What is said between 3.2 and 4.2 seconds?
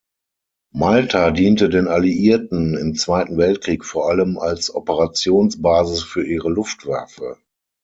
Weltkrieg vor